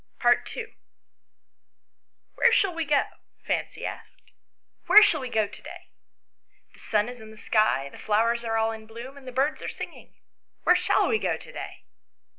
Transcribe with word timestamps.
n." 0.25 0.33
WHEEE 2.35 2.51
shall 2.53 2.73
we 2.73 2.85
go?" 2.85 3.03
Fancy 3.47 3.85
asked;" 3.85 4.31
where 4.87 5.03
shall 5.03 5.21
we 5.21 5.29
go 5.29 5.45
to 5.45 5.61
day? 5.61 5.89
The 6.73 6.79
sun 6.79 7.07
is 7.07 7.19
in 7.21 7.29
the 7.29 7.37
sky, 7.37 7.87
the 7.87 7.99
flowers 7.99 8.43
are 8.43 8.57
all 8.57 8.71
in 8.71 8.87
bloom, 8.87 9.15
and 9.15 9.27
the 9.27 9.31
birds 9.31 9.61
are 9.61 9.69
singing. 9.69 10.15
Where 10.63 10.75
shall 10.75 11.07
we 11.07 11.19
go 11.19 11.37
to 11.37 11.51
day?" 11.51 11.83